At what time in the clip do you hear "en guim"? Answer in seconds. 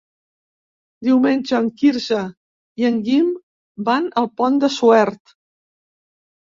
2.91-3.31